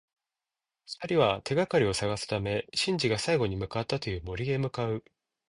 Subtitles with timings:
[0.87, 5.03] 二人は、手がかりを探すためシンジが最後に向かったという森へ向かう。